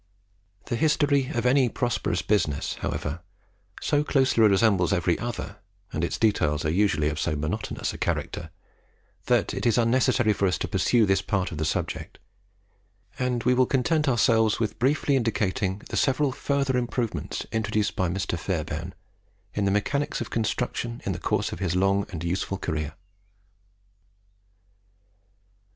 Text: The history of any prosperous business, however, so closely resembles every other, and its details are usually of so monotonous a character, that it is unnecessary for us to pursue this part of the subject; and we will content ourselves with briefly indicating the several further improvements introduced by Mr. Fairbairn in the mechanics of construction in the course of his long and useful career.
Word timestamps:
The 0.65 0.75
history 0.75 1.29
of 1.31 1.45
any 1.45 1.69
prosperous 1.69 2.23
business, 2.23 2.73
however, 2.81 3.21
so 3.83 4.03
closely 4.03 4.41
resembles 4.43 4.91
every 4.91 5.19
other, 5.19 5.57
and 5.93 6.03
its 6.03 6.17
details 6.17 6.65
are 6.65 6.71
usually 6.71 7.07
of 7.07 7.19
so 7.19 7.35
monotonous 7.35 7.93
a 7.93 7.99
character, 7.99 8.49
that 9.27 9.53
it 9.53 9.67
is 9.67 9.77
unnecessary 9.77 10.33
for 10.33 10.47
us 10.47 10.57
to 10.57 10.67
pursue 10.67 11.05
this 11.05 11.21
part 11.21 11.51
of 11.51 11.59
the 11.59 11.65
subject; 11.65 12.17
and 13.19 13.43
we 13.43 13.53
will 13.53 13.67
content 13.67 14.09
ourselves 14.09 14.59
with 14.59 14.79
briefly 14.79 15.15
indicating 15.15 15.83
the 15.89 15.97
several 15.97 16.31
further 16.31 16.75
improvements 16.77 17.45
introduced 17.51 17.95
by 17.95 18.09
Mr. 18.09 18.39
Fairbairn 18.39 18.95
in 19.53 19.65
the 19.65 19.69
mechanics 19.69 20.19
of 20.19 20.31
construction 20.31 21.01
in 21.05 21.11
the 21.11 21.19
course 21.19 21.51
of 21.51 21.59
his 21.59 21.75
long 21.75 22.07
and 22.09 22.23
useful 22.23 22.57
career. 22.57 22.95